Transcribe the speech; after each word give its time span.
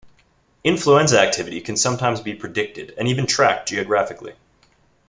Influenza 0.63 1.19
activity 1.21 1.61
can 1.61 1.77
sometimes 1.77 2.21
be 2.21 2.33
predicted 2.33 2.95
and 2.97 3.07
even 3.07 3.27
tracked 3.27 3.69
geographically. 3.69 4.33